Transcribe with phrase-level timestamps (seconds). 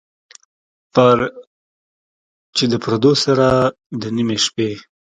[2.55, 3.47] چې د پردو سره،
[4.01, 4.71] د نیمې شپې،